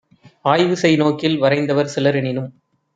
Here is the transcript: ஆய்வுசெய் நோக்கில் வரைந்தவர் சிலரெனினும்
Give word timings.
ஆய்வுசெய் 0.45 0.97
நோக்கில் 0.97 1.37
வரைந்தவர் 1.37 1.93
சிலரெனினும் 1.95 2.51